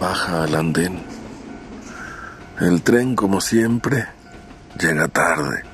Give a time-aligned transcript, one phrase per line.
[0.00, 1.02] Baja al andén.
[2.60, 4.06] El tren, como siempre,
[4.78, 5.64] llega tarde,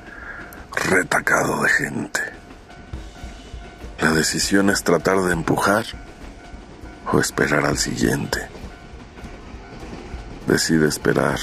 [0.74, 2.20] retacado de gente.
[4.00, 5.84] La decisión es tratar de empujar
[7.12, 8.48] o esperar al siguiente.
[10.46, 11.38] Decide esperar.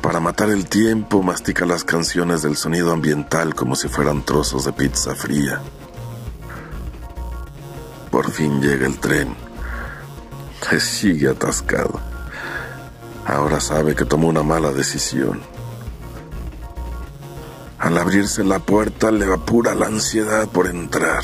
[0.00, 4.72] Para matar el tiempo, mastica las canciones del sonido ambiental como si fueran trozos de
[4.72, 5.60] pizza fría.
[8.12, 9.47] Por fin llega el tren.
[10.98, 12.00] Sigue atascado.
[13.24, 15.40] Ahora sabe que tomó una mala decisión.
[17.78, 21.22] Al abrirse la puerta le apura la ansiedad por entrar.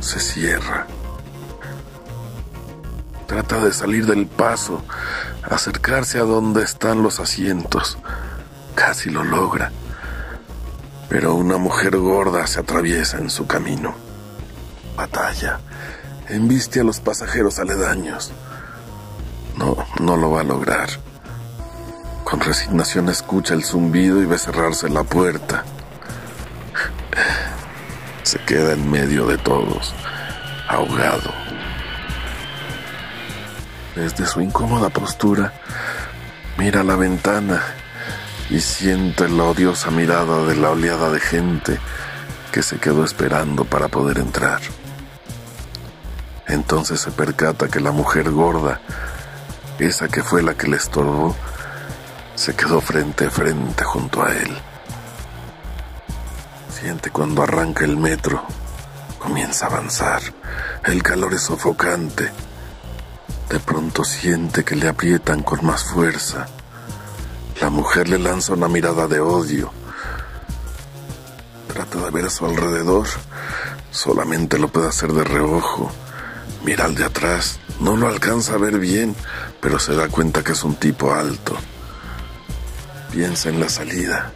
[0.00, 0.86] Se cierra.
[3.26, 4.82] Trata de salir del paso,
[5.42, 7.98] acercarse a donde están los asientos.
[8.74, 9.72] Casi lo logra.
[11.08, 13.94] Pero una mujer gorda se atraviesa en su camino.
[14.96, 15.60] Batalla.
[16.30, 18.30] Embiste a los pasajeros aledaños.
[19.56, 20.88] No, no lo va a lograr.
[22.22, 25.64] Con resignación escucha el zumbido y ve cerrarse la puerta.
[28.22, 29.92] Se queda en medio de todos,
[30.68, 31.32] ahogado.
[33.96, 35.52] Desde su incómoda postura,
[36.56, 37.60] mira la ventana
[38.50, 41.80] y siente la odiosa mirada de la oleada de gente
[42.52, 44.60] que se quedó esperando para poder entrar.
[46.50, 48.80] Entonces se percata que la mujer gorda,
[49.78, 51.36] esa que fue la que le estorbó,
[52.34, 54.58] se quedó frente a frente junto a él.
[56.68, 58.42] Siente cuando arranca el metro,
[59.20, 60.22] comienza a avanzar,
[60.84, 62.32] el calor es sofocante.
[63.48, 66.48] De pronto siente que le aprietan con más fuerza.
[67.60, 69.70] La mujer le lanza una mirada de odio.
[71.68, 73.06] Trata de ver a su alrededor,
[73.92, 75.92] solamente lo puede hacer de reojo.
[76.64, 79.16] Mira al de atrás, no lo alcanza a ver bien,
[79.60, 81.56] pero se da cuenta que es un tipo alto.
[83.10, 84.32] Piensa en la salida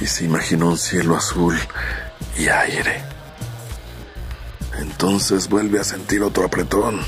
[0.00, 1.58] y se imagina un cielo azul
[2.36, 3.04] y aire.
[4.78, 7.00] Entonces vuelve a sentir otro apretón.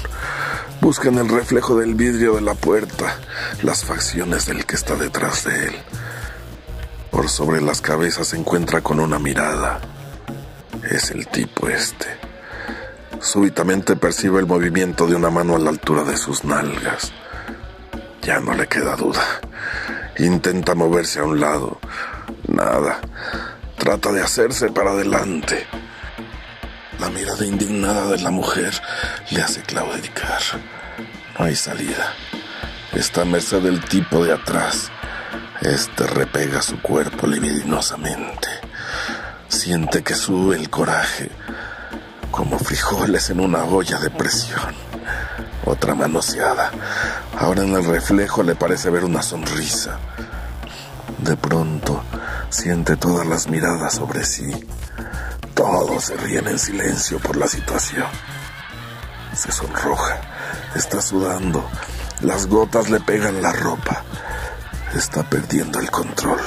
[0.81, 3.19] Busca en el reflejo del vidrio de la puerta
[3.63, 5.75] las facciones del que está detrás de él.
[7.11, 9.81] Por sobre las cabezas se encuentra con una mirada.
[10.91, 12.24] Es el tipo este.
[13.21, 17.13] Súbitamente percibe el movimiento de una mano a la altura de sus nalgas.
[18.23, 19.23] Ya no le queda duda.
[20.19, 21.79] Intenta moverse a un lado.
[22.49, 23.01] Nada.
[23.79, 25.67] Trata de hacerse para adelante.
[27.01, 28.73] La mirada indignada de la mujer
[29.31, 30.41] le hace claudicar.
[31.39, 32.15] No hay salida.
[32.93, 34.91] Está a merced del tipo de atrás.
[35.61, 38.49] Este repega su cuerpo libidinosamente.
[39.49, 41.31] Siente que sube el coraje,
[43.31, 44.75] en una olla de presión.
[45.65, 46.71] Otra manoseada.
[47.39, 49.99] Ahora en el reflejo le parece ver una sonrisa.
[51.19, 52.03] De pronto
[52.51, 54.67] siente todas las miradas sobre sí.
[55.55, 58.07] Todos se ríen en silencio por la situación.
[59.35, 60.21] Se sonroja,
[60.75, 61.65] está sudando,
[62.21, 64.03] las gotas le pegan la ropa,
[64.95, 66.41] está perdiendo el control.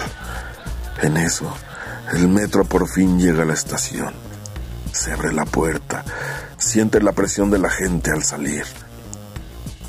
[1.02, 1.52] En eso,
[2.14, 4.27] el metro por fin llega a la estación.
[4.98, 6.04] Se abre la puerta,
[6.58, 8.66] siente la presión de la gente al salir.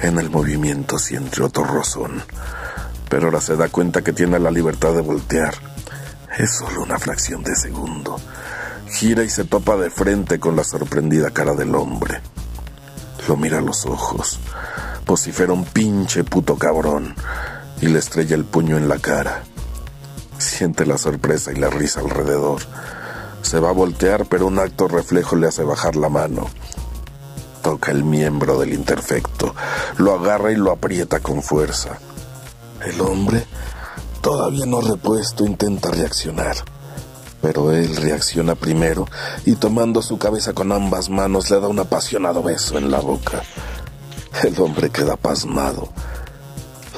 [0.01, 2.23] En el movimiento siente otro rozón,
[3.09, 5.55] pero ahora se da cuenta que tiene la libertad de voltear.
[6.37, 8.21] Es solo una fracción de segundo.
[8.93, 12.21] Gira y se topa de frente con la sorprendida cara del hombre.
[13.27, 14.39] Lo mira a los ojos,
[15.07, 17.15] vocifera un pinche puto cabrón
[17.81, 19.43] y le estrella el puño en la cara.
[20.37, 22.61] Siente la sorpresa y la risa alrededor.
[23.43, 26.47] Se va a voltear, pero un acto reflejo le hace bajar la mano.
[27.63, 29.55] Toca el miembro del interfecto,
[29.97, 31.99] lo agarra y lo aprieta con fuerza.
[32.85, 33.47] El hombre,
[34.21, 36.57] todavía no repuesto, intenta reaccionar.
[37.41, 39.07] Pero él reacciona primero
[39.45, 43.43] y tomando su cabeza con ambas manos le da un apasionado beso en la boca.
[44.43, 45.89] El hombre queda pasmado.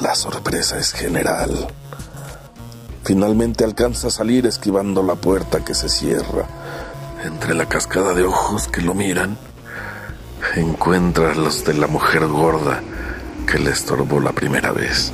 [0.00, 1.69] La sorpresa es general.
[3.10, 6.46] Finalmente alcanza a salir esquivando la puerta que se cierra.
[7.24, 9.36] Entre la cascada de ojos que lo miran,
[10.54, 12.80] encuentra los de la mujer gorda
[13.48, 15.12] que le estorbó la primera vez.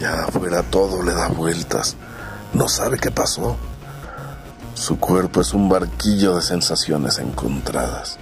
[0.00, 1.94] Ya afuera todo le da vueltas.
[2.54, 3.56] No sabe qué pasó.
[4.74, 8.18] Su cuerpo es un barquillo de sensaciones encontradas.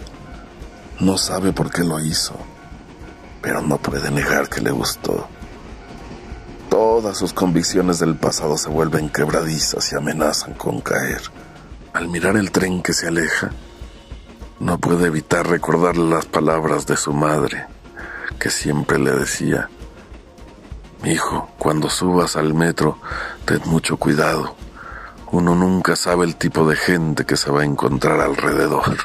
[1.00, 2.34] No sabe por qué lo hizo,
[3.40, 5.26] pero no puede negar que le gustó.
[6.72, 11.20] Todas sus convicciones del pasado se vuelven quebradizas y amenazan con caer.
[11.92, 13.50] Al mirar el tren que se aleja,
[14.58, 17.66] No puede evitar recordar las palabras de su madre,
[18.38, 19.68] que siempre le decía,
[21.04, 22.96] Hijo, cuando subas al metro,
[23.44, 24.56] ten mucho cuidado.
[25.30, 28.96] Uno nunca sabe el tipo de gente que se va a encontrar alrededor.